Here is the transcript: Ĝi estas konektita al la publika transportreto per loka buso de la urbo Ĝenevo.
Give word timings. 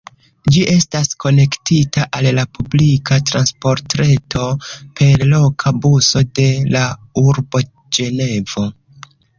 Ĝi 0.53 0.61
estas 0.75 1.09
konektita 1.23 2.05
al 2.19 2.29
la 2.39 2.45
publika 2.59 3.19
transportreto 3.33 4.49
per 5.01 5.29
loka 5.37 5.77
buso 5.85 6.27
de 6.43 6.51
la 6.75 6.85
urbo 7.29 7.65
Ĝenevo. 7.97 8.71